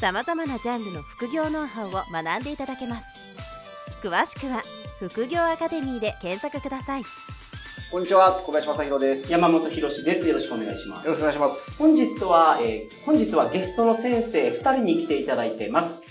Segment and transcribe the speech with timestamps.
[0.00, 3.06] さまざまなジャンルの副業ノウハウを学んでいただけます
[4.00, 4.62] 詳しくは
[5.00, 7.02] 副業アカデミーで検索ください
[7.90, 9.32] こんにちは、小林正宏です。
[9.32, 10.28] 山本博史です。
[10.28, 11.06] よろしくお願いします。
[11.06, 11.78] よろしくお願いします。
[11.78, 16.04] 本日とは、えー本日はゲストの先生2人に来ていただいてます。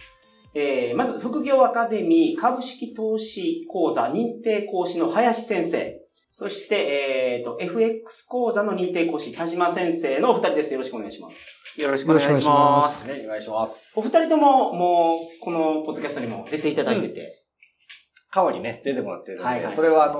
[0.55, 6.01] えーまず、副業アカデミー株式投資講座認定講師の林先生。
[6.29, 10.73] そして、えっ、と、FX 講座の認定講師田島先生のお二人です。
[10.73, 11.81] よろしくお願いします。
[11.81, 13.19] よろしくお願いします。
[13.21, 13.93] ね、お願いします。
[13.97, 17.43] お二人とも、もう、このポッドキャストにも出ていただいてて、
[18.29, 20.19] カワにね、出てもらってるので、はいはいそれはあの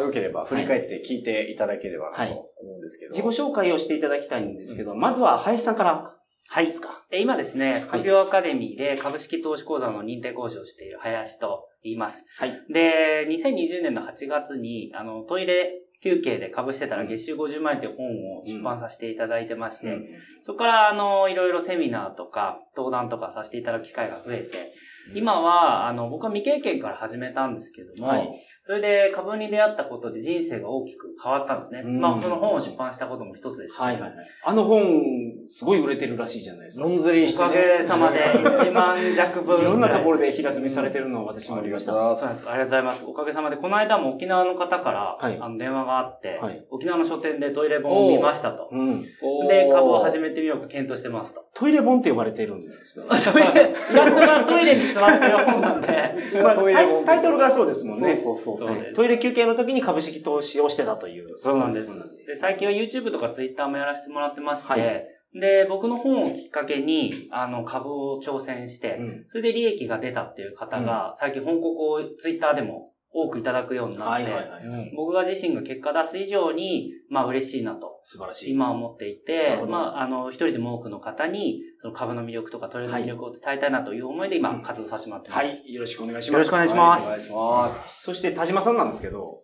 [0.00, 2.40] ー、良ければ振り返って聞いていただければなとはい思
[2.76, 3.10] うんですけど。
[3.10, 6.14] 自己紹介をしていただきたいんですけど、まずは林さんから
[6.52, 12.26] はい今ですね、はい副業アカデミーで株式投資講座の認定講師をしている林と言います。
[12.38, 12.60] はい。
[12.68, 18.06] で、2020年の8月に、あの、トイレ休憩で株してたら月収50万円という本
[18.40, 19.96] を出版させていただいてまして、
[20.42, 24.72] そこから、あの、いろいろセミナーとか、登壇とかさせていただく機会が増えて、
[25.14, 28.28] 今は、あの、僕は未経験から始めたんですけども、はい。
[28.70, 31.82] それで株に出会ったことで人生が大きく変わったんですね。
[31.84, 34.12] うんまあ、その本を出版したことも一つですけど、はいはいはい。
[34.44, 35.02] あの本、
[35.48, 36.86] すごい売れてるらしいじゃないですか。
[36.86, 39.60] ノンズリーしておかげさまで1万弱分。
[39.60, 41.94] いろんなところろで平積みされてるのを私もありました。
[41.94, 42.48] ありがとうごそうなんです。
[42.48, 43.04] ありがとうございます。
[43.06, 48.68] おかげさまで、この間も沖縄の方から、はいあの電話があって、はい沖縄の書店でトイレ本を見ましたと。
[48.70, 49.02] うん。
[49.48, 51.44] で、株を始めめてみようか検討してますと。
[51.54, 53.06] トイレ本って呼ばれてるんですね。
[53.08, 58.14] トイレイラストがトイレに座ってる本なんで、まあトイレ本タイタイトルがそうですもんね。
[58.14, 61.36] そうそうそうそうですトイレ休憩の時に株式投資をしてたという。
[61.36, 62.26] そうなんです。
[62.26, 69.24] で、最近は YouTube とか Twitter もやらせてもらってまして、はいで、僕の本をきっかけに、あの、株を挑戦して、うん。
[69.28, 74.92] それで利益が出たっていう方が、最近本告を Twitter でも多くいただくようになって。
[74.96, 78.52] 僕が自身が結果出す以上に、まあ嬉しいなと、素晴らしい。
[78.52, 85.62] 今思っていなてまあ、あの、一人でも多くの方に、その株の魅力とかトレードの魅力を伝えたいなという思いで今、うん活動させてもらってまはす。
[85.66, 85.72] い。
[85.72, 86.32] よろしくお願いします。
[86.32, 88.02] よろしくお願いしますお願いします。
[88.02, 89.40] そして田島さんなんですけど、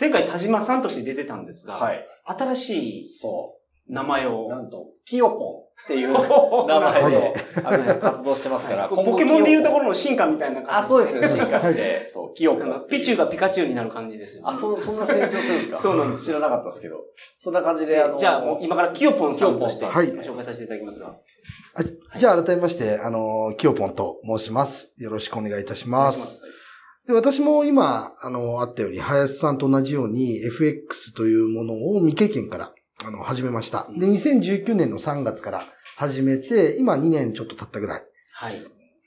[0.00, 2.06] 前回田島さんとして出てたんですが、はい。
[2.24, 3.57] 新しいそ
[3.88, 4.32] 名前う。
[4.32, 4.48] を。
[4.48, 5.38] なんと、キヨポン
[5.84, 6.12] っていう
[6.68, 7.34] 名前で、
[7.64, 10.70] あの、活動してますから、 ポケモンでいうところろの進化みたいな感じ。
[10.70, 12.86] あ、そうですよ、進化して、そう、キヨポン。
[12.88, 14.48] ピチュウがピカチュウになる感じですよね。
[14.50, 15.76] あ、そ、そんな成長するんですか？
[15.78, 16.96] そうなんです知らなかったですけど。
[17.38, 21.16] そんな感じで、であの、じゃあもう今からキヨポンさんとしてはい紹介させていただきますが。
[22.18, 24.94] じゃあ改めまして、あの、キヨポンと申します。
[24.98, 26.44] よろしくお願いいたします。
[27.06, 32.72] で私も今、あの、あったように、林さんと同じように FX というものを未経験から、
[33.08, 33.88] あの、始めました。
[33.90, 35.62] で、2019年の3月から
[35.96, 38.02] 始めて、今2年ちょっと経ったぐらい
[38.34, 38.62] はい。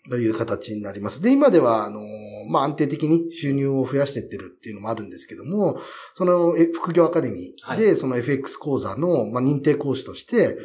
[0.10, 1.22] という形になります。
[1.22, 2.00] で、今では、あの、
[2.50, 5.80] まあ、安定的に収入を増やしていってるっていうのもあるんですけども、
[6.16, 10.58] その、え副業アカデミーで、はその FX 講座の、まあ、認定講師として、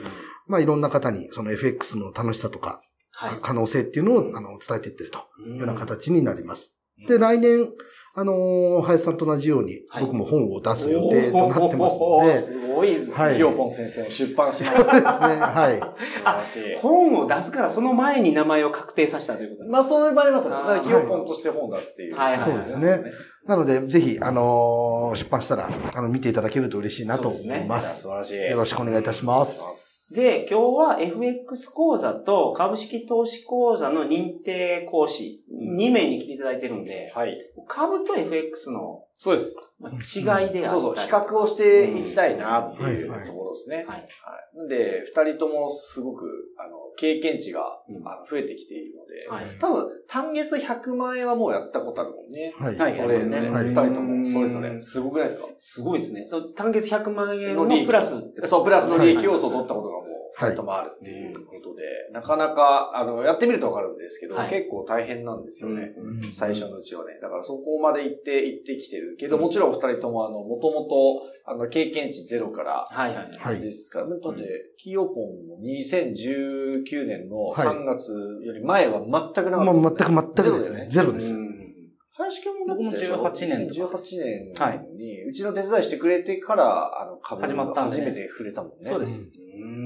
[0.47, 2.81] まあ、いろんな方に、その FX の楽しさとか、
[3.13, 3.39] はい。
[3.43, 6.79] 可能性っていうのを、あの、伝えていってるといいうような形になります。
[7.01, 7.69] うんで、来年、
[8.19, 13.25] あのー林さんと同じように、はい僕も本を出す予定となってますので、おーすごいですね。
[13.27, 14.75] はいキヨポン先生を出版します。
[14.75, 15.71] そうですね、は
[16.75, 16.77] い。
[16.81, 20.51] 本を出すからその前に名前を確定させたということまあ、そういう場合ありますよ。
[20.53, 22.17] だから、キヨポンとして本を出すっていう。
[22.17, 23.05] はいはいそうですね。
[23.47, 27.81] なので、ぜひ、あのー出版したら、あの、見ていただけると嬉しいなと思いま。
[27.83, 28.51] 素晴らしい。
[28.51, 29.86] よろしくお願いいたします。
[30.09, 30.15] す。
[30.15, 37.37] で、今日は FX 講座と株式投資講座の認定講師2名に来ていただいてるんで、はい。
[37.67, 39.57] 株と FX のそうです。
[39.79, 43.85] まあ違いであったり、そうそう、比較をしていきたいなっていうところですね。
[43.87, 44.69] はい。
[44.69, 46.25] で、二人ともすごく、
[46.59, 49.59] あの、経験値が、うんあの増えてきているので、はい。
[49.61, 52.55] 多分、単月100万円はもうやったことあるもんね。
[52.59, 52.77] はい。
[52.77, 54.81] はいこれね、はい二人ともそれぞれ。
[54.81, 55.47] すごくないですか？
[55.59, 56.25] すごいですね。
[56.27, 60.07] そう単月100万円のプラスってそう、プラスの利益はい要素を取ったことがもう、
[60.39, 65.95] 二人ともあるっていうことで、なかなか、あの、やってみるとわかるんですけど、はい結構大変なんですよね。
[65.97, 67.19] うん最初のうちはね。
[67.23, 73.31] だからそこまで行って、行ってきてるけど、もちろんお二人ともあの、もともと、あの、経験値ゼロから、はいはい。
[73.39, 78.13] はいですから、だって、キヨポンも2019年のはい3月
[78.45, 80.89] より前は全くなかったまあ、もんね、全く全くですね。
[80.91, 81.33] ゼロです。
[81.33, 81.47] うん
[82.19, 88.89] 林くんも僕も18年と18か年に、うちの手伝いしてくれてから、あの、株始まっ初めて触れたもんね。
[88.89, 89.23] そうです。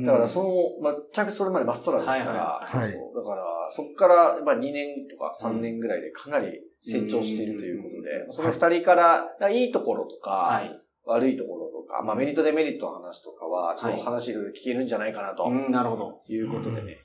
[0.00, 0.06] ううん。
[0.06, 0.48] だからその、
[0.82, 2.24] まあ、全くそれまでまっさらですから、は
[2.72, 2.82] いはい。
[2.82, 2.92] はい。
[2.92, 8.32] そうそうだから、そこから、まあ、2年とか3年ぐらいでかなり成長しているということで、うん。
[8.32, 10.80] その2人から、いいところとか、はい。
[11.06, 15.44] 悪いところとか、まあ、メリットデメリットの話とかは、ちょっと話いろいろ聞けるんじゃないかなと。
[15.44, 16.22] うん、なるほど。
[16.28, 16.98] いうことでね。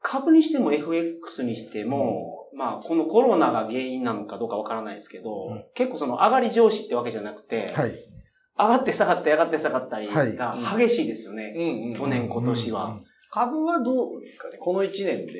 [0.00, 5.64] 株にしても FX にしても、まあ、このコロナが原因なのかどうかわからないですけど、うん。
[5.74, 7.92] 結構その上がり上司ってわけじゃなくて、はい。
[8.58, 11.52] 上がって下がって上がって下がったりはいが激しいですよね。
[11.56, 12.98] うんうん去年今年は。
[13.30, 15.32] 株はどうですかねこの1年で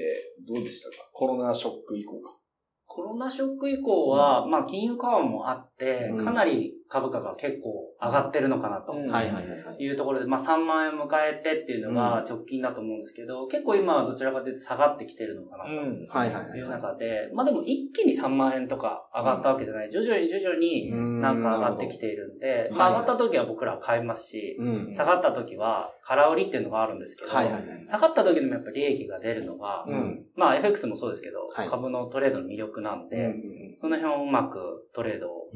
[0.49, 1.11] どうでしたか？
[1.13, 2.39] コロナショック以降か。
[2.87, 8.93] コロナショック以降は、まあ金融緩和もあってうん、かなり株価が結構上がってるのかなと。
[8.95, 9.83] いはいはいはい。
[9.83, 15.71] いうところで、まあ3万円迎えてっていうのが直近だと思うんですけど、結構今はどちらかというと下がってきてるのかなと。
[15.71, 19.91] いはいはいいう中で、まあでも一気に3万円とか上がったわけじゃない。
[19.91, 20.91] 徐々に徐々に
[21.23, 24.93] なんか上がってきているんで、うんまあ上がった時は僕らは買いますし、うん。
[24.93, 27.31] 下がった時は空売りっていうのがあるんですけど。
[27.31, 30.27] 下がった時でもやっぱり利益が出るのが、うん。
[30.37, 35.49] まあ FX もそうですけど、はい株のトレードの魅力なんで、うんその辺をうまくトレードを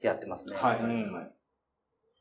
[0.00, 0.56] やってますね。
[0.56, 1.32] はいはいはい。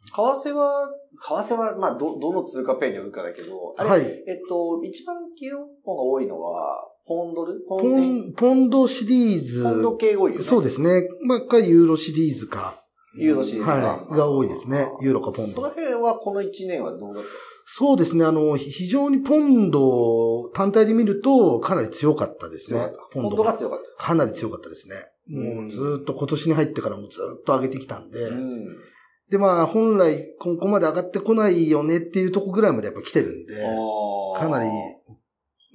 [0.07, 0.89] 為替は、
[1.19, 4.01] 為替は、まあ、ど、どの通貨ペアによるかだけど、あれ、はい。
[4.01, 7.63] えっと、一番企業本が多いのは、ポンドル？
[7.68, 9.63] ポポン、ポンドシリーズ。
[9.63, 10.44] ポンド系が多いよね。
[10.44, 11.07] そうですね。
[11.22, 12.84] まあ、か、ユーロシリーズか。
[13.17, 14.15] ユーロシリーズはい。
[14.17, 14.88] が多いですね。
[15.01, 15.73] ユーロかポンそのド。
[15.73, 17.29] 辺はこの1年はどうだった
[17.65, 18.25] そうですね。
[18.25, 22.91] あの、非常にポンド単体で見ると、かなり強かったですね。
[23.12, 24.95] ポンドが強かっかなり強かったですね。
[25.27, 28.19] もうずーっと今年に入ってからもずーっと上げてきたんで。
[28.19, 28.35] た。
[28.35, 28.65] うん。
[29.31, 33.56] で、まあ、本来、ここまで上がってこないよねっていうとこぐらいまでやっぱ来てるんで、
[34.38, 34.69] かなり、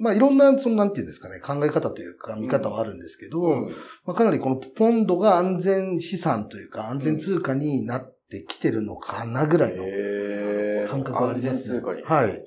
[0.00, 3.68] まあ、いろんな、その、なんていうんですかね、考え方というか、見方はあるんですけど、うん
[4.06, 11.50] まあ、かなりこのポンドが安全資産というか、安全通貨になってきてるのかなぐらいの感覚はあります、ね。
[11.50, 12.02] 安全通貨に。
[12.02, 12.42] はい。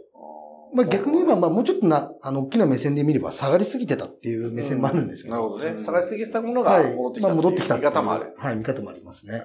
[0.74, 5.36] まあ、逆に言えば、まあ、もうちょっとな、あの、大きな目線で見れば下がりすぎてたっていう目線もあるんですけど。
[5.36, 5.72] なるほどね。
[5.72, 6.96] うん下がりすぎたものがはい。
[6.96, 7.28] 戻ってきた。
[7.28, 8.34] まあ、戻ってきた見方もある。。
[8.36, 9.44] はい、見方もありますね。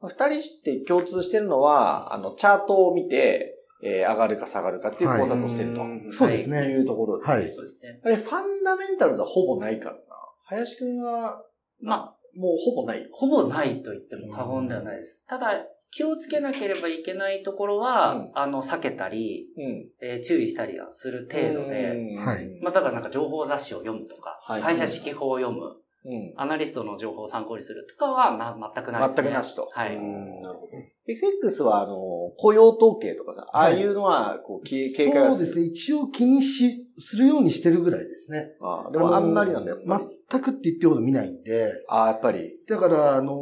[0.00, 3.51] 二人して共通してるのは、あの、チャートを見て、
[3.82, 5.82] えー上がるか下がるかっていう考察をしてると。
[5.82, 6.62] うんそうですね。
[6.70, 7.26] いうところで。
[7.26, 7.52] はい。
[7.52, 8.00] そうですね。
[8.04, 10.00] あれ、ファンダメンタルズはほぼないからな。
[10.44, 11.42] 林くんは、
[11.80, 13.08] まあ、もうほぼない。
[13.12, 15.24] ほぼないと言っても過言ではないです。
[15.26, 19.90] ただ、気をつけなければいけないところは、うんあの、避けたり、うん。
[20.00, 26.34] えー注意したりはする程度で、はいまあ、だからなんか情報雑誌を読むとか、はい会社指揮法を読む、うん。
[26.36, 29.22] アナリストの情報を参考にするとかはな全くないですね。
[29.22, 29.68] 全くなしと。
[29.72, 29.96] はい。
[29.96, 30.72] うんなるほど。
[31.06, 31.96] FX は、あの、
[32.38, 35.62] 雇用統計とかさ、ああはいいうのは、こう、警警戒はそうですね。
[35.62, 38.52] 一応気にし、するようにしてるぐらいですね。
[38.60, 39.78] ああでもあんまりなんだよ。
[39.84, 42.52] 全くって言ってるほど見ないんで、ああ、やっぱり。
[42.68, 43.34] だから、あの、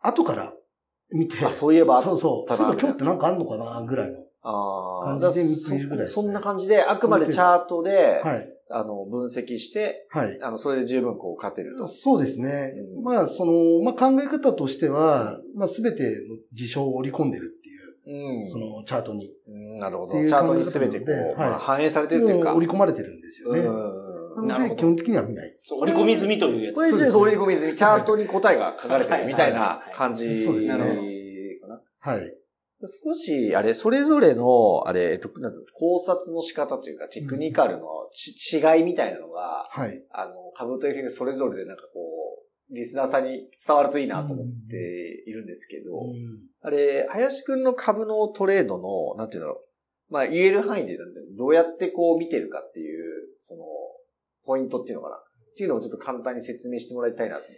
[0.00, 0.52] 後から
[1.10, 4.18] 見て、あ、そういえば、そうそう、そういえば今日ってなんかあんのかな、ぐらいの。
[4.42, 8.48] ああ、感じで見そているぐらいですねそんな感じで、あくまでチャートで、はい。
[8.70, 10.38] あの、分析して、はい。
[10.42, 11.86] あの、それで十分こう勝てると。
[11.86, 12.72] そうですね。
[12.96, 19.32] うんまあ、その、まあ考え方としては、まあすべての事象を織り込んでるっていう、うんそのチャートに。
[19.48, 20.10] うんなるほど。
[20.10, 22.50] っていうチャートに全てこう、考え方なのでまあはい反映されてるというか。
[22.50, 23.60] もう織り込まれてるんですよね。
[23.60, 25.58] うんなので、なるほど基本的には見ない。
[25.64, 26.74] そう折り込み済みというやつ。
[26.74, 30.78] これ一応そうですね織り込み済み、チャートに答えが書かれてるみたいな感じそうですね
[31.60, 31.80] かな。
[31.98, 32.39] はい。
[32.86, 40.02] 少し、あれ、それぞれの、あれ、えっと、なんつうの考察の仕方というか、テクニカルのち、違いみたいなのが、はい。
[40.10, 42.00] あの、株と FX それぞれでなんかこ
[42.70, 49.56] う、リスナーさんに伝わるといいなと思っているんですけど、うんあれ、林くんの株のトレードの、なんていうの、
[50.10, 50.98] まあ言える範囲で
[51.38, 53.64] どうやってこう見てるかっていう、その、
[54.44, 55.20] ポイントっていうのかなっ
[55.56, 57.50] ていうのをちょっと簡単に説明してもらいたいなと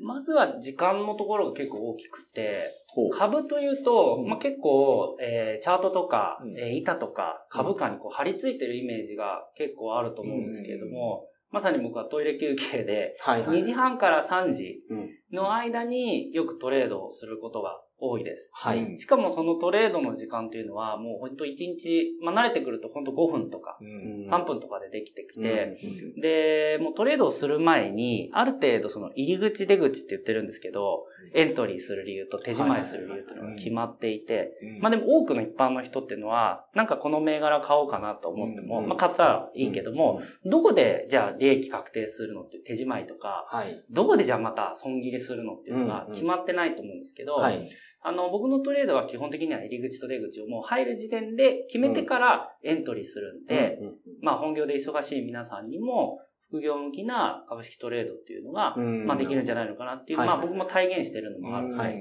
[0.00, 2.70] まずは時間のところが結構大きくて。
[3.12, 13.60] 株というと、うんまあ、結構、えーチャートとか、うんえー板とか株価にこう張り付いてるイメージが結構あると思うんですけれども、まさに僕はトイレ休憩で、はいはい。
[13.60, 18.50] 2時半から3時うんの間によくトレードをすることが多いです。
[18.52, 18.78] はい。
[18.82, 24.26] うんしかもそのトレードの時間というのはもう本当1日、まあ慣れてくると本当5分とかうん。
[24.28, 25.78] 3分とかでできてきて、
[26.14, 26.20] うん。
[26.20, 34.80] で、もうトレードをする前に、ある程度その入り口出口って言ってるんですけど、エントリーする理由と手仕まいする理由っていうのが決まっていて、うん。
[34.80, 38.88] まあでも多くの一般の人っていうのは、なんかこの銘柄買おうかなと思っても、うん。
[38.88, 43.82] まあ買ったらいいけども、どこでじゃあ利益確定するのっていう手仕まいとか、はい。
[43.90, 46.12] どこでじゃあまた損切りするのっていうのがうん。
[46.12, 47.70] 決まってないと思うんですけど、はい。
[48.06, 56.18] あの、僕のトレードは基本的には入り口と出口をもう入る時点で決めてからエントリーするんで、うん、まあ本業で忙しい皆さんにも、
[56.50, 61.68] 副業向きな株式トレードっていうのが、うんまあできるんじゃないのかなっていう、はいまあ僕も体現してるのもある。
[61.68, 61.94] うんはい。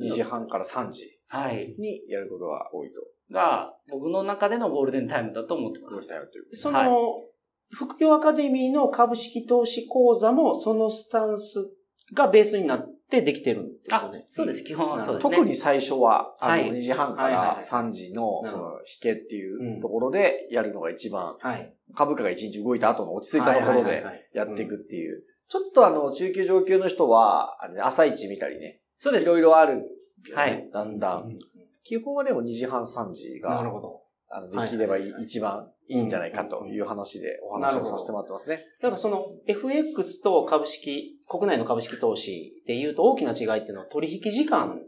[0.00, 1.74] 2時半から3時はい。
[1.76, 3.00] にやることが多いと。
[3.32, 6.06] が、僕の中でのゴールデンタイムだと思ってます。
[6.52, 7.30] その、はい
[7.72, 11.72] 副業アカデミーの株式投資講座もそのスタンス
[12.12, 14.26] がベースになってできてるんですよね。
[14.28, 14.62] そうです。
[14.62, 15.36] 基本はそうですね。
[15.36, 21.74] 特に最初は、あの、はい2時半からはいはいはい3時の、うんその、引けっていううんところでやるのが一番、はい。
[21.94, 25.24] 株価が1日動いた後の落ち着いたところでやっていくっていう。
[25.48, 29.24] ちょっとあの、中級上級の人は、あのね朝一見たりね、そうです。
[29.24, 29.86] いろいろあるよね、
[30.34, 31.38] はいだんだん
[31.82, 34.02] 基本はでも2時半3時が、なるほど。
[34.32, 38.64] あの、できれば一番いいんじゃないかという話でお話をさせてもらってますね。
[38.80, 44.80] だからその FX と株式、国内の株式投資で言うと大きな違いっていうのは取引時間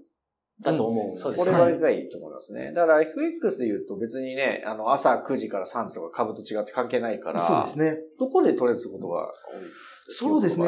[0.60, 2.72] だと思うんですうですこれがいいと思いますね。
[2.72, 7.98] だから FX で言うと別にね、あの、朝9時から3時とか株と違って関係ないから、そうですね。
[8.20, 10.14] どこでトレードすることが多いですか？
[10.14, 10.66] そうですね。。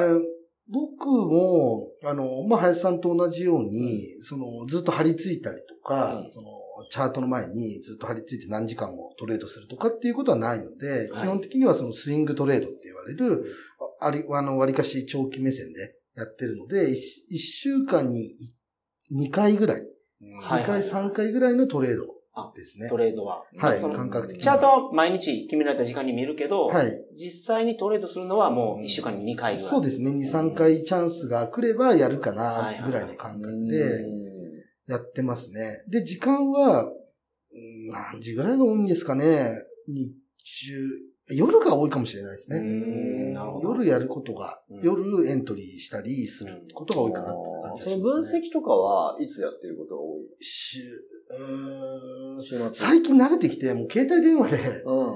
[0.69, 6.49] 僕も、あの、まあ、林さんと同じように、その、ずっと張り付いたりとか、うんその、
[6.91, 13.45] チャートの前にずっと張り付いて何時間もトレードするとかっていうことはないので、はい基本的にはそのスイングトレードって言われる、
[14.01, 18.31] あり、あの、割かし長期目線でやってるので、一一週間に
[19.13, 22.15] 2回ぐらい、はい2回3回ぐらいのトレード
[22.55, 22.89] ですね。
[22.89, 23.45] トレードは。
[23.59, 24.43] はい、その感覚的に。
[24.43, 27.05] チャートは毎日決められた時間に見るけど、はい。
[27.17, 29.71] 実際にトレードするのはもう1週間に2回ぐらい。
[29.71, 30.11] そうですね。
[30.11, 34.24] 2、3回チャンスが来ればやるかはいはいな、ぐらいの感覚うでん
[34.87, 35.85] やってますね。
[35.89, 39.53] で、時間は、うん何時ぐらいが多いんですかね。
[39.87, 40.13] 日
[40.67, 40.89] 中、
[41.29, 43.33] 夜が多いかもしれないですね。
[43.63, 48.21] 夜やることが、うん夜エントリーしたりすることが多いかなって感じがその分。
[48.21, 50.23] 析とかはいつやってることが多い？
[50.41, 50.81] 週、
[51.31, 52.71] うーん週末。
[52.75, 55.15] 最近慣れてきて、もう携帯電話で、うん。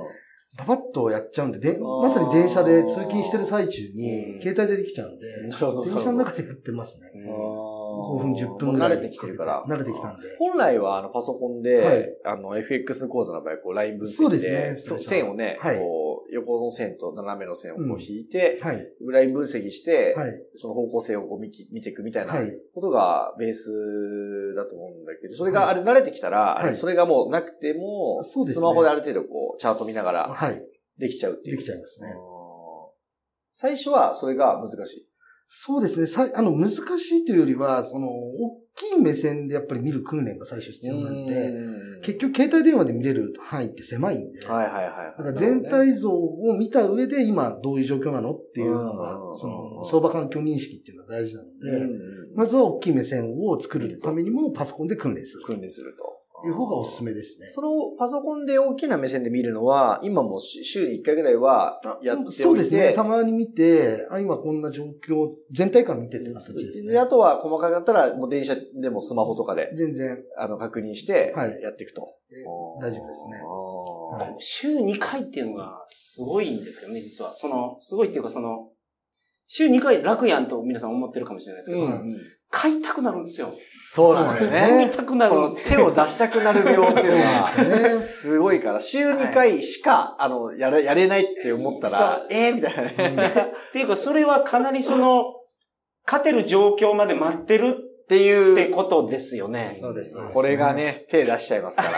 [0.59, 5.43] パパッとやっちゃうんで、でまさに電車で通勤してる最中にう、ん携帯でできちゃうんで。
[5.43, 5.67] 電車
[6.11, 7.13] の中でやってますね。
[7.15, 8.93] うん5分、10分ぐらい。
[8.93, 9.65] 慣れてきてるから。
[9.69, 10.37] 慣れてきたんで。
[10.39, 18.87] 本来はあのパソコンで、はいあの FX 講座の場合、こうライン分析で、そうですね線をね、はいこう横の線と斜めの線をこう引いて、はい。
[19.11, 20.33] ライン分析して、はい。
[20.57, 22.51] その方向性をこう見き見ていくみたいなはい。
[22.75, 30.63] ことがベースだと思うんだけど、それがあれ慣れてきたら、はいそれがもうなくても、そうですねスマホである程度こうチャート見ながらはい。
[30.99, 31.57] できちゃうっていう。
[31.57, 32.15] できちゃいますね
[33.53, 35.09] 最初はそれが難しい。
[35.51, 36.07] そうですね。
[36.07, 36.77] さいあの、難し
[37.17, 41.55] いというよりは、その、大きい目線でやっぱり見る訓練が最初必要なんで、
[42.03, 44.93] 結局携帯電話で見れる範囲って狭いんで、はいはいはい。
[45.11, 52.37] だから全体像を見た上で今どういう状況なのっていうのがうん、その相場環境認識っていうのが大事なので、うん。
[52.37, 55.45] まずは大きい目線を作るためにもパソコンで訓練する。
[55.45, 56.18] 訓練すると。
[56.43, 57.49] という方がおすすめですね。
[57.49, 62.93] そのパソコンで大きな目線で見るのは、今もし週に1回ぐらいはやっておいてそうですね。
[62.95, 67.11] たまに見て、あ、今こんな状況、全体感見てって形ですで、あね。
[67.11, 72.15] とは細かくなったら、もう電車でもスマホとかで、全然あの、確認してはい、やっていくと。
[72.81, 73.33] 大丈夫ですね。
[73.43, 77.31] はい週2回っていうのがすごいんですけどね、実は。
[77.31, 78.71] その、すごいっていうかその、
[79.47, 82.17] 週2回楽やんと皆さん思ってるかもしれないですけど、うん
[82.51, 83.53] 買いたくなるんですよ。
[83.91, 84.87] そうなんですね。
[84.87, 85.35] 見たくなる。
[85.67, 93.35] 手を出したくなる病っていうのが、そうなんですごいから、週2回しか、あの、やれ、やれないって思ったら、えーみたいなね。
[93.71, 95.25] っていうか、それはかなりその、
[96.07, 98.53] 勝てる状況まで待ってるっていう。
[98.53, 99.75] ってことですよね。
[99.81, 100.17] そうです。
[100.35, 101.91] これがね、手出しちゃいますから。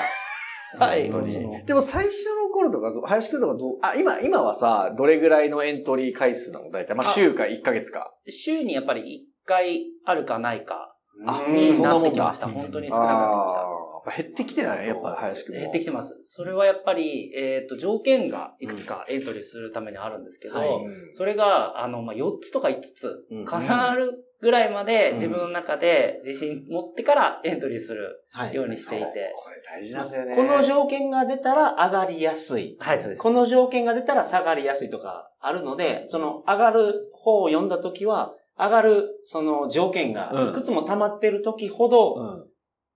[0.86, 1.10] はい。
[1.10, 6.70] でも最初の頃とかど、林くんとかどう、あ、今、今はさ、どれぐらいのエントリー回数なの？
[6.70, 6.94] 大体。
[6.94, 8.12] まあ、あ週か1ヶ月か。
[8.28, 12.46] 週にやっぱり1回あるかないかになってきました。
[12.46, 13.60] 本当に少なくなってきました。
[13.60, 14.86] あーやっぱ減ってきてない？
[14.86, 15.60] やっぱ林くんも。
[15.60, 16.18] 減ってきてます。
[16.24, 20.68] それはやっぱり、えっ、と、条件がいくつかエントリーするためにあるんですけど、はい
[21.12, 29.32] それが、あの、まあ、4つとか5つうん重なるぐらいまでうん自分の中で自信持ってからエントリーするはいようにしていそうて。
[29.34, 30.34] これ大事なんだよね。
[30.34, 32.78] この条件が出たら上がりやすい。
[32.80, 33.22] はい、そうです。
[33.22, 42.50] この条件が出たら下がりやすいとかあるので、その上がる方を読んだときは、上がるその条件がいくつも溜まってるときほど、うん。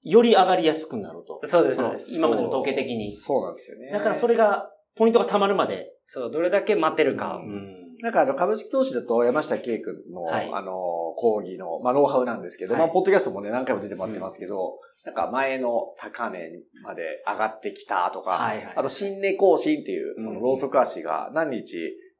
[0.04, 1.40] より上がりやすくなると。
[1.44, 3.10] そうです今までの統計的に。
[3.10, 3.90] そうなんですよね。
[3.90, 5.92] だからそれが、ポイントが溜まるまで。
[6.06, 7.38] そう、どれだけ待ってるか。
[7.38, 7.84] ん。
[8.02, 10.72] なんかあの、株式投資だと山下圭君の、はいあの、
[11.16, 16.50] 講義の、まあ、ノウハウなんですけど、はいまあ、ポッドキャストもね、何回も出てもらってますけど、なんか前の高値
[16.82, 21.76] まで上がってきたとか、はいはいあと新値更新っていう、そうんのローソク足が何日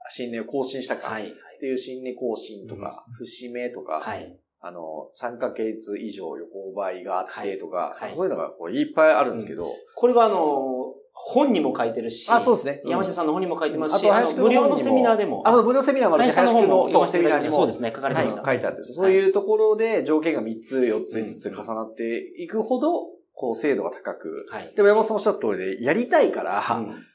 [0.08, 1.08] 新値を更新したか。
[1.08, 1.34] っはい。
[1.61, 4.37] ていう新値更新とか、節目とか、はい。
[4.61, 8.04] あの、3ヶ月以上横ばいがあってとか、はい。
[8.04, 12.82] はいそういうのがこういっぱいあるんですけど、これはあの、本にも書いてるし、あ、そうですね。
[12.84, 15.42] 山下さんの本にも書いてますし、あと無料のセミナーでも。
[15.46, 17.52] あ、そう、無料セミナーもあるし、林さんのそう、セミナーにも。
[17.52, 18.44] そうですね、書かれてました。
[18.44, 24.73] 書いてあって、そういうところで条件が3つ、4つ、5つ重なっていくほど、こう、精度が高く、はい。
[24.75, 27.06] でも山本さんおっしゃった通りで、やりたいから、うん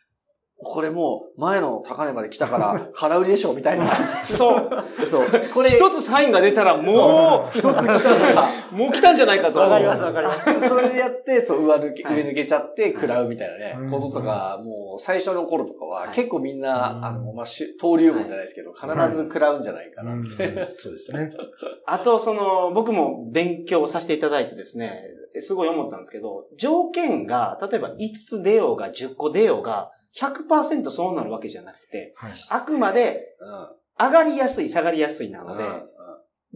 [0.61, 3.85] これもう前の高値まで来たから、 空売りでしょみたいな。
[4.23, 5.05] そう。
[5.05, 5.27] そう。
[5.53, 9.59] これ、一つサインが出たらもう、一つ来たのが、 もう来たんじゃないかと。
[9.59, 10.67] わかりますわかります。
[10.67, 20.11] それでやって、そう、上抜け、はい上抜けちゃって、食らうみたいなね、うんこととか、もう、最初の頃とかは、はい結構みんな、うんあの、まあ、し登竜門じゃないですけど、必ず食らうんじゃないかな。
[20.11, 21.31] うんそうですね。
[21.85, 25.05] あと、その、僕も勉強させていただいてですね、
[25.37, 27.97] すごい思ったんですけど、条件が、例えば5
[28.27, 32.13] つ出ようが10個出ようが、100%そうなるわけじゃなくて、
[32.49, 33.79] あくまでうん。
[34.01, 35.83] 上がりやすい、下がりやすいなので、うん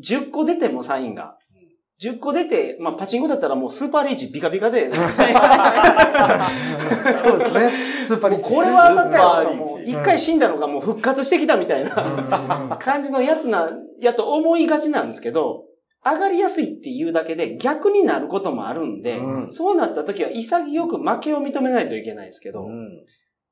[0.02, 1.38] 10個出てもサインが。
[2.02, 4.98] 10個出て、まあ、パチンコだったらもうスーパーリーチビカビカで、そ
[7.36, 7.72] うですね。
[8.04, 8.52] スーパーリッチ。
[8.56, 9.56] これは当たったよ。
[9.86, 13.70] 一回死んだのがもう復活してきたみたいな感じのやつな、
[14.02, 15.66] やと思いがちなんですけど、
[16.04, 23.06] 上がりやすいっていうだけで逆になることもあるんで、うんそうなった時は潔く負けを認めないといけないんですけど、うん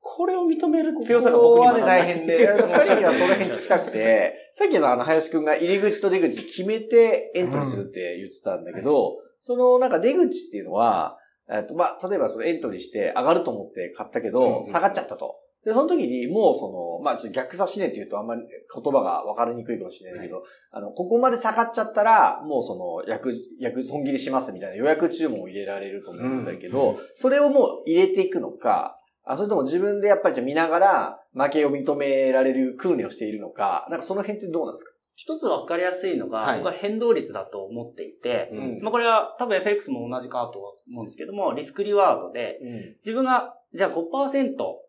[0.04, 11.18] これを認める強さがここはね、僕にまだない大変で、二人にはその辺聞きたくて、 さっきのあの、林くんが入り口と出口決めてエントリーするって言ってたんだけど、そのなんか出口っていうのは、
[11.48, 15.36] えっと、まあ、例えばそのエントリーして上がると思って買ったけど、下がっちゃったと。
[15.64, 20.42] で、その時にもうその、まあ、ちょっと逆差し値って言うとあんまり言葉が分かりにくいかもしれないけど、
[20.72, 26.96] あの、ここまで下がっちゃったら、もうその、約、約損切りしますみたいな予約注文を入れられると思うんだけど、うん。
[27.14, 34.92] それをもう入れていくのか、あ、それとも自分でやっぱりじゃあ見ながら負けを認められる訓練をしているのか、なんかその辺ってどうなんですか？
[35.14, 36.58] 一つわかりやすいのが、はい。
[36.58, 38.80] 僕は変動率だと思っていて、うん。
[38.82, 42.96] まあこれは多分 FX も同じかとは思うんですけども、リスクリワードで、うん。
[43.04, 44.00] 自分がじゃあ5%、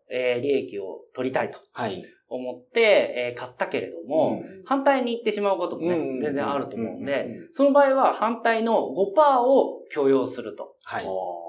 [0.09, 2.03] えー利益を取りたいとはい。
[2.29, 4.63] 思って、えー買ったけれども、うん。
[4.65, 6.21] 反対に行ってしまうこともね、うん。
[6.21, 10.75] 全然あると思うんで、その場合は反対の5%を許容すると。
[10.85, 11.05] はい。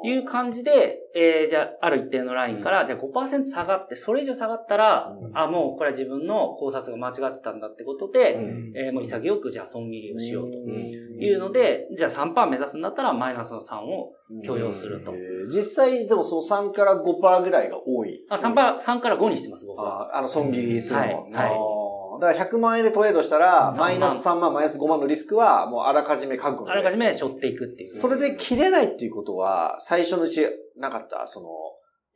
[0.06, 5.38] いう感じで、えーじゃあ、ある一定のラインから、じゃあ5%下がって、それ以上下がったら、うん。
[5.38, 8.72] あ、もうこれは自分の考察が間違ってたんだってことで、うん。
[8.76, 10.58] えーもう潔くじゃあ損切りをしようと。
[10.58, 11.24] うん。
[11.24, 14.12] いうので、じゃあ3%目指すんだったらマイナスの3を
[14.44, 15.12] 許容すると。
[15.12, 15.16] え。
[15.16, 15.46] ー。
[15.48, 18.24] 実際、でもその3から5%ぐらいが多い。
[18.28, 20.14] あ、3%、3から5にしてます、僕は。
[20.14, 21.07] ああの、損切りするの。
[21.07, 21.33] はい。
[21.33, 21.73] はい
[22.20, 23.77] だから100万円でトレードしたら、3万。
[23.77, 26.72] マイナス3万、マイナス5万のリスクは、もうあらかじめ覚悟で。
[26.72, 27.88] あらかじめ背負っていくっていう。
[27.88, 30.46] それで切れないっていうことは、最初のうち
[30.77, 31.27] なかった？
[31.27, 31.48] その、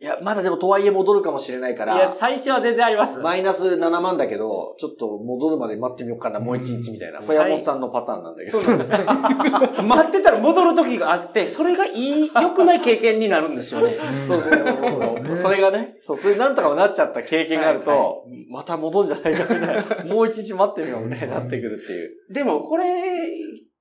[0.00, 3.18] いや、まだでもとはいえ戻るかもしれないかいや、ら、最初は全然あります。
[3.18, 7.18] マイナス7万だけど、ちょっと戻るまで待ってみようかな、もう一日みたいな。
[7.18, 8.60] うんこれ山本さんのパターンなんだけど。
[8.60, 8.92] そうなんです。
[9.82, 13.96] 待ってたら戻る時があって、それがいい、良くない経験になるんですよね。
[14.24, 18.14] そうそうそうそうですねそれがね、そう、それなんとかもなっちゃった経験があると、はいは
[18.50, 20.04] また戻るんじゃないかみたいな。
[20.14, 22.32] もう一日待ってみようみたいになってくるっていう。
[22.32, 22.84] でも、これ、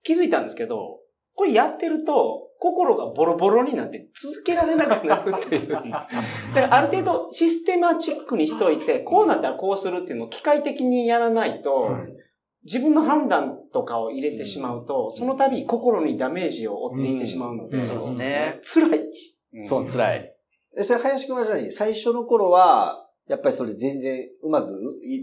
[0.02, 1.00] 気づいたんですけど、
[1.36, 5.68] これやってると、心がボロボロになって続けられなくなるっていう。
[5.74, 6.08] だか
[6.56, 12.14] らある程度システマチックにしといて、こうなったらこうするっていうのを機械的にやらないと、はい
[12.64, 18.58] 自分の判断とかを入れてしまうと、その度心にダメージを負っていってしまうので、うんそうですね。
[18.62, 19.10] 辛い。
[19.64, 20.36] そう、辛い。
[20.78, 24.74] え、それ、林くんはじゃあ最初の頃は、やっぱりそれ全然うまく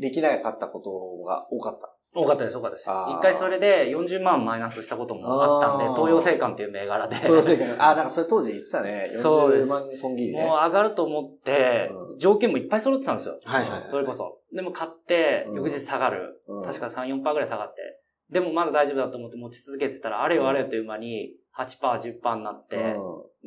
[0.01, 1.94] できなかったことが多かった？
[2.15, 2.89] 多かったです、多かったです。
[2.89, 7.17] 一回それで40万マイナスしたこともあったんで、東洋生還っていう銘柄で。
[7.17, 9.07] 東洋生活あ、なんかそれ当時言ってたね。
[9.11, 10.43] 40そうです万損切りね。
[10.43, 13.39] もう上がると思ってう、条件もいっぱい揃ってたんですよ。
[13.45, 14.39] はいはいはいそれこそ。
[14.53, 16.41] でも買って、うん翌日下がる。
[16.47, 18.01] うん確か3、4%ぐらい下がって。
[18.31, 22.97] でもまだ大丈夫だと思って持ち続けてたら、あれよあれよという間に8%、10%になって、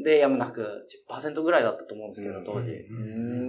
[0.03, 2.71] で、やむなく10%ぐらいだったと思うんですけど、当時。
[2.71, 3.46] うん。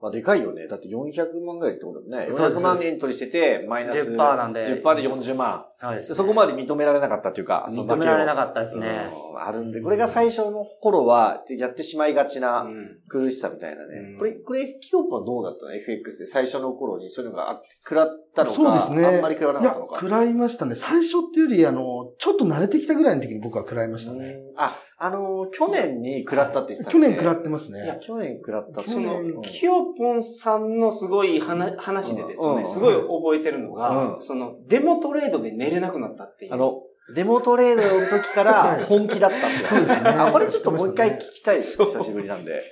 [0.00, 0.02] ん。
[0.02, 0.66] まあ、でかいよね。
[0.66, 2.32] だって400万ぐらいってことだもんね。
[2.32, 5.66] そうです400万エントリーしてて、マイナス10%なんで10%で40万。
[5.80, 9.10] はいでそこまで認められなかったっていうか、認められなかっかったですね。
[9.38, 13.98] あるんで、これが最初の頃は、やってしまいがちなうん苦しさみたいなね。
[14.12, 19.06] うんこれ、これ、キヨポはどうだったの ?FX で最初の頃にそういうのがあって、食らったのか、そうですね。
[19.06, 19.96] あんまり食らわないかやったの、か。
[20.00, 20.74] 食らいましたね。
[20.74, 24.26] 最初っていうより、あの、ちょっと慣れてきたぐらいの時に僕は食らいましたね。
[24.26, 28.00] うんあ、あのー去年に食らったって言ってたっ去年食らってますいや、ね。
[28.02, 28.82] 去年食らった。
[28.82, 36.54] そのキヨポンさんのすごい話話でですね、うんすごい覚えてるのが、うんその、デモトレードで寝れなくなったっていう。
[36.54, 36.82] あの、
[37.14, 41.76] デモトレードの時から本気だったっていそうですねあ、これちょっともう一回聞きたいです。
[41.76, 42.62] 久しぶりなんで。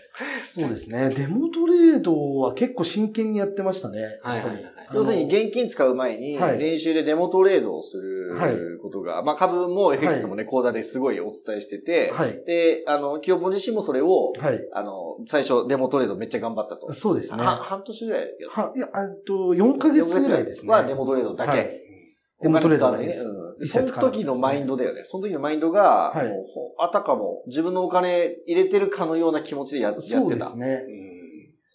[0.47, 1.11] そうですね。
[1.11, 4.21] デモトレードは結構真剣にやってましたね。
[4.23, 12.43] はい要するに現金使う前に、はい練習でデモトレードをすはいることが、まあ株も FX もね、講座ですごいお伝えしてて、はい。
[12.47, 14.61] で、あの、清本自身もそれを、はい。
[14.73, 16.93] あの、最初デモトレードめっちゃ頑張ったと。
[16.93, 17.43] そうですね。
[17.43, 20.73] はは、半年ぐらいやったいや、えっと、4ヶ月ぐらいですね。
[20.73, 21.89] はデモトレードだけ。
[22.39, 23.27] はいデモトレードお金だけです。
[23.27, 25.03] うん一その時のマインドだよね。
[25.05, 30.19] その時のマインドが、はいもうほあたかも自分のお金入れてるかのような気持ちでややってた。
[30.19, 31.18] そうですね。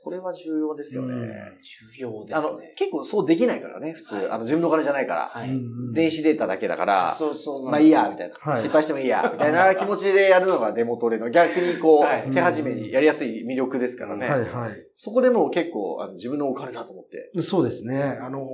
[0.04, 1.13] これは重要ですよね。
[1.13, 4.16] うん重要ですあのね。、結構そうできないからね、普通。
[4.16, 5.30] はいあの、自分のお金じゃないから。
[5.34, 5.50] はい。
[5.50, 8.36] うん電子データだけだから、そうそうまあいいや、みたいな。
[8.38, 14.28] はい失敗してもいいや、みたいな気持ちでやるのがデモトレの逆にこう、はい手始めにやりやすい魅力ですからね。
[14.28, 14.74] はいはい。
[14.96, 17.32] そこでもう結構あの自分のお金だと思って。
[17.42, 18.02] そうですね。
[18.22, 18.46] あの、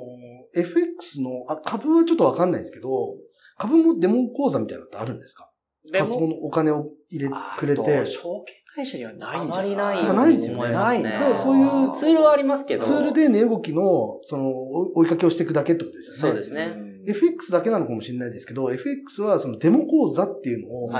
[0.56, 3.16] FX の、あ、株はちょっとわかんないんですけど、
[3.58, 5.50] 株もデモ講座みたいなのってあるんですか？
[5.92, 12.84] で仮想も、のお金を入れくれあてと、証券会社にはないんじゃあまりないまあないですよねないなだからそういうツールはありますけど。
[12.84, 16.20] ツールで値動きの、その、追追いかけをしていくだけってことですよね。
[16.20, 16.74] そうですね。
[16.84, 20.92] うん FX だけなのかもしれないですけど、FX はそのデモ講座っていうのを。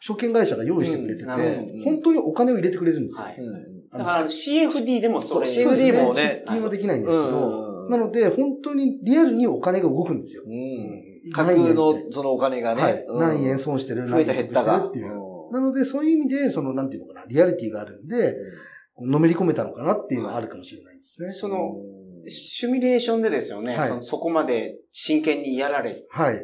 [0.00, 3.26] 証券会社が用意してくれてて、本当にお金を入れてくれるんですよ。
[3.26, 3.36] はい。
[3.90, 10.42] だから CFD でもそう CFD もね出金はできないんですけど、うんなので、本当にリアルにお金が動くんですよ。
[10.46, 10.52] うん。
[11.36, 12.82] 何架空のそのお金がね。
[12.82, 13.04] はい。
[13.08, 14.80] うん何円損してる、増え何円た減ったが。
[14.80, 15.52] 得してるっていう。
[15.52, 21.32] なので、そういう意味で、その、なんていうのかな、リアリティがあるんで、うんのめり込めたのかなっていうのはあるかもしれないですね。
[21.32, 21.56] その、
[22.26, 26.36] シミュレーションでですよね、はいそのそこまで真剣にやられはい。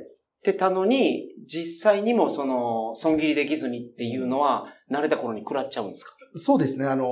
[0.45, 6.13] てたのに、実際にもその、損切りできずにっていうのは、慣れた頃に食らっちゃうんですか？
[6.37, 7.09] そうですね、あのー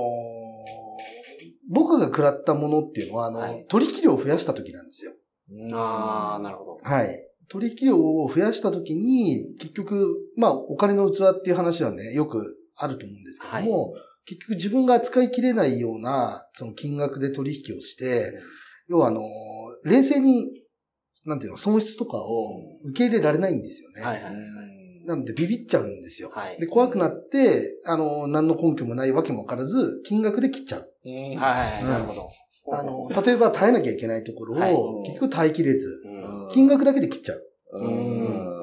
[1.69, 5.11] 僕が食らったものっていうのは、あの、はい取引量を増やした時なんですよ。
[5.51, 6.77] うんああ、なるほど。
[6.83, 7.27] はい。
[7.53, 13.93] 取引量を増やした時に、結局、まあ、お金の器っていう話はね、よくあると思うんですけども、
[14.25, 18.33] 結局自分が扱いきれないような、その金額で取引をして、
[18.87, 19.23] 要はあのー
[19.85, 20.63] 冷静に、
[21.25, 24.01] なんていうの、損失とかを受け入れられないんですよね。
[24.01, 24.33] はいはい。
[25.05, 26.31] なのでビビっちゃうんですよ。
[26.33, 26.59] はい。
[26.59, 30.89] で、怖くなって、あの、何の根拠もないわけもわからず、金額で切っちゃう。
[31.05, 32.29] うんはいはい、うんなるほど。
[32.71, 36.12] あの、例えば耐えなきゃいけないところはいを、結局耐えきれず、うん、
[36.51, 37.43] 金額だけで切っちゃう。
[37.73, 38.53] うん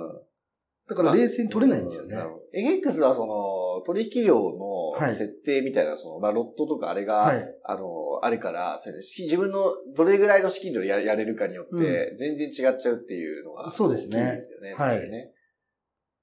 [0.91, 2.17] だから冷静に取れないんですよね。
[2.17, 7.45] なるほど AX はその、取引量のはい設定みたいな、その、まあ、ロットとかあれが、はい。
[7.65, 7.87] あの、
[8.23, 14.75] あるから、自分のどれぐらいの資金量ややれるかによって、全然違っちゃうっていうのが、そうですねですよね。
[14.75, 15.33] はい。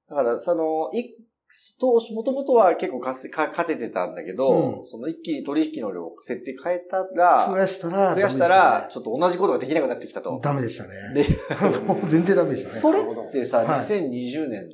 [0.10, 0.90] だから、その、
[1.50, 10.40] い、と、もともとは結構かせか勝ててたんだけど、うんその一気に取引の量、設定変えたら、増やしたら、増やしたら、ちょっと同じことができなくなってきたと。
[10.42, 10.90] ダメでしたね。
[11.14, 11.26] で、
[11.88, 12.80] もう全然ダメでしたね。
[12.80, 14.70] それってさ、はい2020年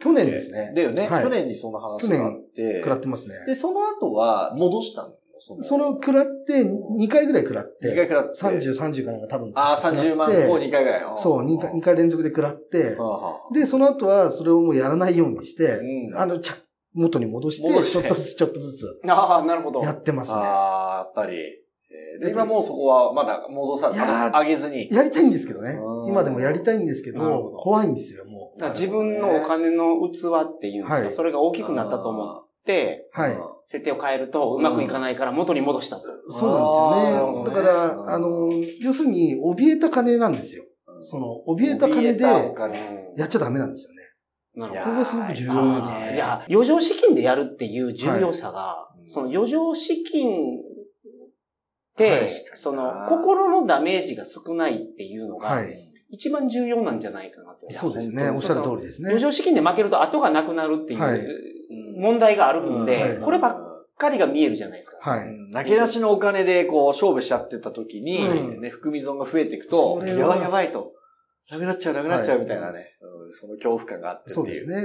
[0.00, 0.72] 去年ですね。
[0.74, 1.08] だよね。
[1.08, 2.76] はい去年にその話があって。
[2.78, 3.34] 食らってますね。
[3.46, 8.32] で、その後は戻したのその、その食らって、2回ぐらい食らって、2回食らって。
[8.34, 9.52] 30、30かなんか多分。
[9.54, 11.02] ああ、30万を2回ぐらい。
[11.16, 12.96] そう、2回、二回連続で食らって、
[13.52, 16.54] で、その後はそれをもうやらないようにして、うんあの、ちゃ
[16.94, 19.80] 元に戻して、ちょっとずつちょっとずつああ、なるほど。
[19.80, 20.38] やってますね。
[20.40, 21.36] ああ、やっぱり。
[21.36, 24.88] えーで今もうそこはまだ戻さ、いやーあの上げずに。
[24.90, 26.06] やりたいんですけどねう。
[26.06, 28.70] ん今でもやりたいんですけど怖いんですよ、もう。
[28.70, 33.38] 自分のお金の器っていうんですか、はいそれが大きくなったと思って、はい。
[33.70, 36.02] 設定を変えるとうまくいかないから元に戻したと。
[36.30, 37.50] そうなんですよね。
[37.50, 38.50] だから、あの、
[38.80, 40.64] 要するに、怯えた金なんですよ。
[41.02, 43.98] その、怯えた金で、やっちゃダメなんですよね。
[44.54, 46.14] なるほどいやここがすごく重要なんですよね。
[46.14, 50.32] いや、余剰資金でやるっていう重要さが、いその余剰資金っ
[51.94, 55.84] て、はいその心のダメージが少ないっていうのが、はい。
[56.10, 57.70] 一番重要なんじゃないかなと。
[57.70, 58.30] そうですね。
[58.30, 59.20] おっしゃる通りですね余。
[59.20, 61.20] 剰資金で負けると後がなくなるっていう、はい
[61.98, 65.10] 問題があるんで、はいこればっかりが見えるじゃないですか。
[65.10, 65.28] はい。
[65.28, 70.92] うん投げ出しのお金でこう勝負しちゃってた時に、うんね、含み損が増えていくと、やばいやばいと。
[71.50, 74.34] なくなっちゃう、なくなっちゃうはいみたいなね、うんその恐怖感があってっていう。
[74.34, 74.82] そうですね。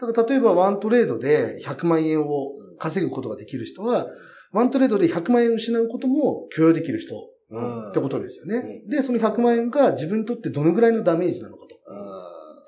[0.00, 4.06] だから例えばワントレードで100万円を稼ぐことができる人は、
[4.52, 7.16] ワントレードで100万円を失うことも許容できる人
[7.50, 7.90] うん。
[7.90, 8.82] ってことですよね。
[8.84, 11.57] うんで、その100万円が自分にとってどのぐらいのダメージなの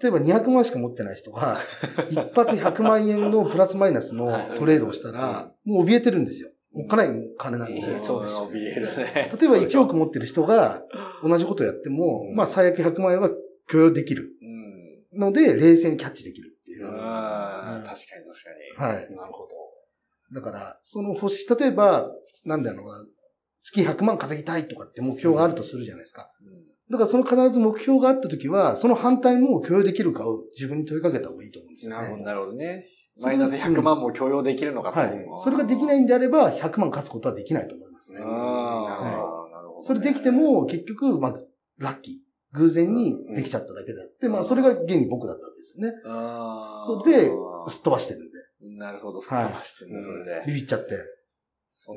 [0.02, 1.58] 例えば200万しか持ってない人が、
[2.08, 6.50] 一発100万円のプラスマイナスのトレードをしたら、もう怯えてるんですよ。
[6.72, 7.80] おっかない金なんで。
[7.80, 9.30] うんそうです怯えるね。
[9.38, 10.84] 例えば1億持ってる人が
[11.22, 13.30] 同じことをやっても、うんまあ最悪100万円は
[13.66, 14.30] 許容できる
[15.12, 15.20] うん。
[15.20, 16.86] ので、冷静にキャッチできるっていう。
[16.86, 16.92] うん。
[16.92, 18.94] 確かに確かはい。
[19.14, 19.50] なるほど。
[20.32, 22.10] だから、その星、例えば、
[22.44, 23.04] なんだろうな、
[23.62, 26.30] 月100万稼ぎたいとかって目標があるとするじゃないですか。
[26.40, 26.59] に。
[26.90, 32.02] だからその必ず目標があったときは、その反対も許容できるかを自分に問いかけた方がいいと思うんですよね。
[32.02, 32.86] なるほどなるほどね。
[33.22, 34.98] マイナス100万も許容できるのかと。
[34.98, 35.26] はい。
[35.38, 38.20] それができないんであれば、100万勝つことはできないと思いますね。
[38.22, 41.34] ああ、なるほどなるほどねそれできて、も、結局、まあ、
[41.78, 42.14] ラッキー。
[42.52, 45.94] 偶然にできちゃっただけであって、まあ、それが現に僕だったわけですよね。
[46.04, 47.30] あそれで、
[47.68, 48.76] すっ飛ばしてるんで。
[48.76, 50.44] なるほど、すっ飛ばしてるんだ、それで。
[50.48, 50.96] ビビっちゃって。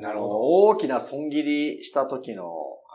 [0.00, 0.38] なるほど。
[0.38, 2.44] 大きな損切りした時の、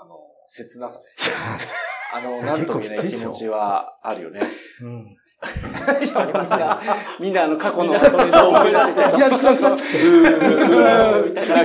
[0.01, 0.15] あの、
[0.47, 1.05] 切なさね。
[2.11, 4.41] あの、なんとも言えない気持ちはあるよね。
[4.81, 5.15] うん。
[6.01, 6.81] みんな、
[7.21, 8.99] みんなあの過去の富澤を思い出して。
[8.99, 9.93] いや、暗くなっちゃって。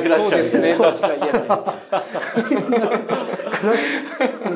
[0.09, 1.43] そうですね、確かに言えない。
[1.43, 1.49] うん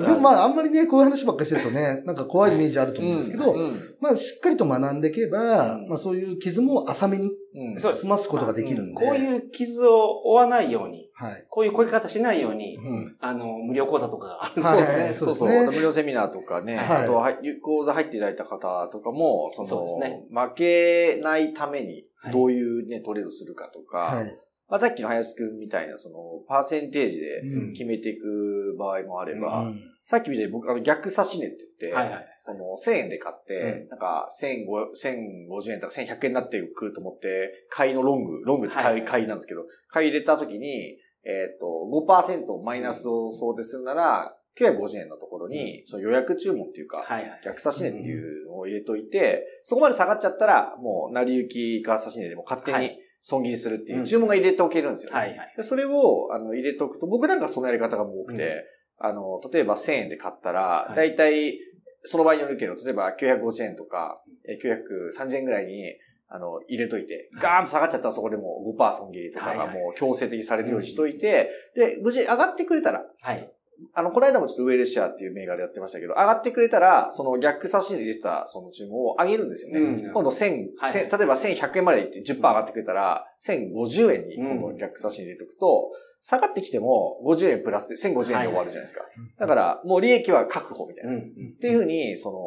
[0.04, 7.30] でもまあ、あんまりね、こういう話ばっかりしてるとね、なんか怖いイメージあると思うんですけど、うんまあ、しっかりと学んでいけば、うんまあ、そういう傷も浅めに
[7.78, 9.06] 済ますことができるんで。
[9.06, 11.46] こういう傷を負わないように、はい。
[11.50, 13.16] こういう声か方しないように、うん。
[13.20, 14.28] あの、無料講座とか。
[14.28, 15.04] があるんですよそうですね。
[15.04, 15.72] はいそうそう。
[15.72, 17.02] 無料セミナーとかね、はい。
[17.02, 20.22] あとは、講座入っていただいた方とかも、その、そうですね。
[20.30, 24.38] 負けないためにはい、どういうね、トレードするかとか、はい。
[24.68, 27.72] まあ、さっきの林くんみたいな、その、パーセンテージでうん。
[27.72, 29.80] 決めていく場合もあれば、うん。
[30.04, 39.04] さっきみたいに僕、あの、逆差し値って言って、はいはいその、1000円で買って、うなんか、1050円とか1100円になってくると思って、買いのロング、ロングって買い,、はい。
[39.04, 40.98] 買いなんですけど、買い入れた時に、
[41.28, 47.04] えっ、と、5%マイナスを想定するなら、950円のところに、その予約注文っていうか。
[47.44, 52.98] 逆差し値っていうのを入れといて、そこまで下がっちゃったら、もう、成り行きか差し値でも勝手にはい。
[53.20, 55.38] 損切りするっていう注文が入れておけるんですよね。
[55.56, 58.64] でそれを、あの、入れておくと、僕なんかそのやり方が多くて、
[58.96, 60.96] あの、例えば1000円で買ったらは、い。
[60.96, 61.58] だいたい、
[62.04, 65.84] その場合によるけど、例えば950円とか、え930円ぐらいに、
[66.30, 73.50] あの、入れといて、ガーンと下がっちゃったらそこでもう5%損切りとかがもう強制的にされるようにしといて、で、無事上がってくれたら、はい。
[73.94, 79.80] あの、この間もちょっとウェルシャーっていう銘柄でやってましたけど、上がってくれたら、その逆差しに入れてたその注文を上げるんですよね。
[79.80, 89.02] うん今度1000、はい1000例えば1100円までいって10%上がってくれたら、1050円に今度逆差しに入れておくと、下がってきても50円プラスで1050円で終わるじゃないですか。
[89.38, 91.12] だから、もう利益は確保みたいな。
[91.12, 91.56] っうん。
[91.60, 92.38] ていうふうに、その、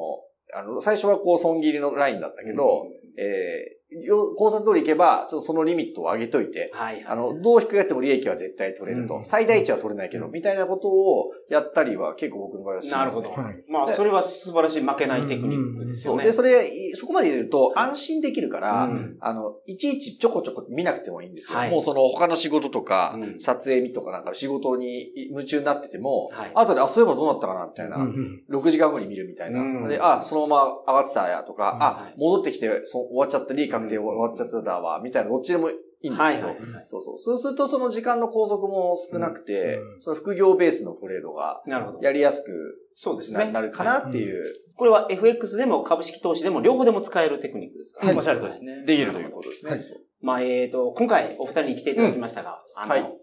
[0.53, 2.87] あの、最初はこう損切りのラインだったけど、
[3.17, 3.81] えーよ
[4.38, 7.06] 考察通りいけば、ちょっとそのリミットを上げといて、はいはい。
[7.06, 9.15] あの、どう低くやっても利益は絶対取れると。
[9.15, 13.21] うん最大値は取れないけど、みたいなことをやったりは結構僕の場合はします、ね。
[13.21, 13.41] なるほど。
[13.41, 16.17] はいまあ、それは素晴らしい負けないテクニックですよそう。
[16.17, 16.25] ね。
[16.25, 21.60] で、それ、いそこまで入れると安心できるから、うんあの、いちいちちょこちょこ見なくてもいいんですよ。
[21.60, 27.97] はいもうその他の仕事とか、うん撮影見とかなんか仕事に夢中になってても、はい後で、あ、そういえばどうなったかなみたいな。
[27.97, 29.62] うんうん6時間後に見るみたいな。
[29.62, 36.58] うんで、あ、そのまま上がってたやとか、うんあはい、戻ってきてそ終わっちゃった、利益確定終わっちゃっただわ、みたいな、どっちでもいいんですけど、はいはいはい。
[36.86, 37.17] そうそう。
[37.20, 42.00] そうするとその時間の拘束も少なくて、うんその副業ベースのトレードがなるほど。
[42.02, 42.56] やりやすくな,、
[42.96, 43.52] そうですね。
[43.52, 44.44] なるかなっていう、
[44.76, 48.84] これは FX でも株式投資でも両方でも使えるテクニックですかはいおっしゃるとりですね。
[48.86, 49.72] できるということですね。
[49.72, 53.22] はいそうまあ、えっ、と、今回お二人に来ていただきましたが、あの、はい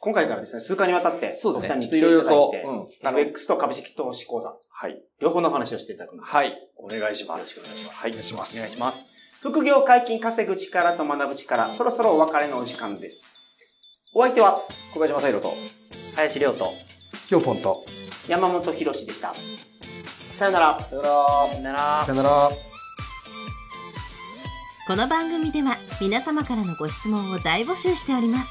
[0.00, 1.74] 今回からですね、数回にわたって、そうですね。
[1.74, 2.52] お二ちょっといろいろと、
[3.02, 5.02] FX と株式投資講座、はい。
[5.20, 6.56] 両方のお話をしていただくのではい。
[6.76, 7.58] お願いします。
[7.58, 8.10] よろしくお願いしますはい。
[8.12, 9.17] お願いしますお願いします。
[9.40, 13.52] 副業解禁稼ぐ力と学ぶ力、そろそろお別れのお時間です。
[14.12, 15.52] お相手は小林正宏と、
[16.16, 16.72] 林亮と。
[17.30, 17.84] 今日ポンと。
[18.26, 19.34] 山本博史でした。
[20.32, 20.86] さよなら。
[20.90, 21.14] さよなら
[21.50, 22.50] さよならさよなら。
[24.88, 28.50] この番組では皆様からのご質問を大募集しております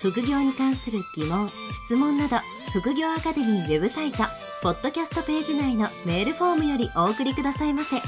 [0.00, 2.38] 副業に関する疑問・質問など
[2.72, 4.24] 副業アカデミーウェブサイト
[4.60, 7.98] ポッドキャストページ内のメールフォームよりお送りくださいませ